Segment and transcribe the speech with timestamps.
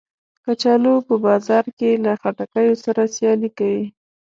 [0.45, 3.85] کچالو په بازار کې له خټکیو سره سیالي کوي